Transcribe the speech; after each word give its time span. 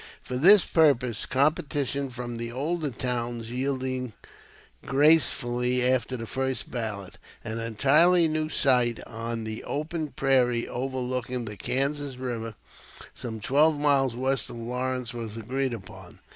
For 0.23 0.35
this 0.35 0.65
purpose, 0.65 1.27
competition 1.27 2.09
from 2.09 2.37
the 2.37 2.51
older 2.51 2.89
towns 2.89 3.51
yielding 3.51 4.13
gracefully 4.83 5.85
after 5.85 6.17
the 6.17 6.25
first 6.25 6.71
ballot, 6.71 7.19
an 7.43 7.59
entirely 7.59 8.27
new 8.27 8.49
site 8.49 8.99
on 9.05 9.43
the 9.43 9.63
open 9.63 10.07
prairie 10.07 10.67
overlooking 10.67 11.45
the 11.45 11.55
Kansas 11.55 12.17
River 12.17 12.55
some 13.13 13.39
twelve 13.39 13.79
miles 13.79 14.15
west 14.15 14.49
of 14.49 14.55
Lawrence 14.57 15.13
was 15.13 15.37
agreed 15.37 15.71
upon. 15.75 16.17